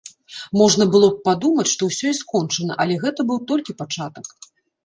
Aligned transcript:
Можна 0.59 0.87
было 0.95 1.07
б 1.11 1.21
падумаць, 1.27 1.67
што 1.73 1.81
ўсё 1.89 2.07
і 2.13 2.15
скончана, 2.21 2.73
але 2.87 2.93
гэта 3.07 3.29
быў 3.33 3.39
толькі 3.53 3.79
пачатак. 3.83 4.25